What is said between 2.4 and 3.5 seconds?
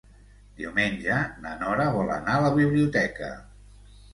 la biblioteca.